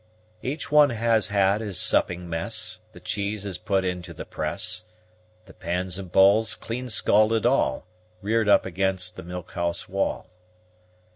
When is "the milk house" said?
9.15-9.87